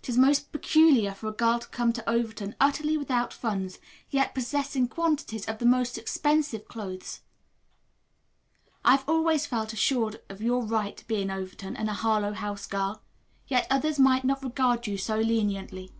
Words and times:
It 0.00 0.08
is 0.08 0.16
most 0.16 0.52
peculiar 0.52 1.12
for 1.12 1.26
a 1.26 1.32
girl 1.32 1.58
to 1.58 1.66
come 1.66 1.92
to 1.94 2.08
Overton 2.08 2.54
utterly 2.60 2.96
without 2.96 3.32
funds, 3.32 3.80
yet 4.10 4.32
possessing 4.32 4.86
quantities 4.86 5.44
of 5.46 5.58
the 5.58 5.66
most 5.66 5.98
expensive 5.98 6.68
clothes. 6.68 7.22
I 8.84 8.92
have 8.92 9.08
always 9.08 9.44
felt 9.44 9.72
assured 9.72 10.22
of 10.28 10.40
your 10.40 10.62
right 10.62 10.96
to 10.96 11.06
be 11.08 11.20
an 11.20 11.32
Overton 11.32 11.74
and 11.76 11.88
a 11.90 11.94
Harlowe 11.94 12.34
House 12.34 12.68
girl, 12.68 13.02
yet 13.48 13.66
others 13.68 13.98
might 13.98 14.22
not 14.22 14.44
regard 14.44 14.86
you 14.86 14.96
so 14.96 15.16
leniently. 15.18 15.90